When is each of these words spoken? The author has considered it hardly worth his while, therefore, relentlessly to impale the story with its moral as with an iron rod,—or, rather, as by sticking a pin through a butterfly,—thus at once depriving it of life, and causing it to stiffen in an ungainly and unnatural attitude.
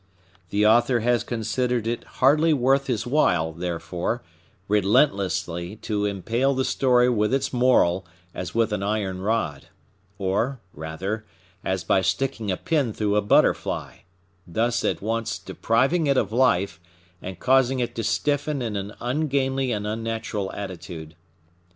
The 0.49 0.65
author 0.65 1.01
has 1.01 1.23
considered 1.23 1.85
it 1.85 2.03
hardly 2.05 2.53
worth 2.53 2.87
his 2.87 3.05
while, 3.05 3.53
therefore, 3.53 4.23
relentlessly 4.67 5.75
to 5.83 6.05
impale 6.07 6.55
the 6.55 6.65
story 6.65 7.07
with 7.07 7.31
its 7.31 7.53
moral 7.53 8.07
as 8.33 8.55
with 8.55 8.73
an 8.73 8.81
iron 8.81 9.21
rod,—or, 9.21 10.59
rather, 10.73 11.23
as 11.63 11.83
by 11.83 12.01
sticking 12.01 12.49
a 12.49 12.57
pin 12.57 12.93
through 12.93 13.15
a 13.15 13.21
butterfly,—thus 13.21 14.83
at 14.83 15.03
once 15.03 15.37
depriving 15.37 16.07
it 16.07 16.17
of 16.17 16.31
life, 16.31 16.79
and 17.21 17.37
causing 17.39 17.79
it 17.79 17.93
to 17.93 18.03
stiffen 18.03 18.63
in 18.63 18.75
an 18.75 18.95
ungainly 19.01 19.71
and 19.71 19.85
unnatural 19.85 20.51
attitude. 20.53 21.15